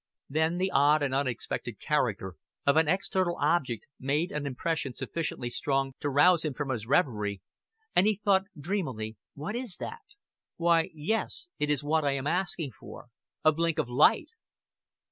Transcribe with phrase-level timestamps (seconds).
[0.27, 2.33] Then the odd and unexpected character
[2.65, 7.39] of an external object made an impression sufficiently strong to rouse him from his reverie,
[7.95, 10.01] and he thought dreamily: "What is that?
[10.57, 13.09] Why, yes, it is what I was asking for
[13.45, 14.29] a blink of light."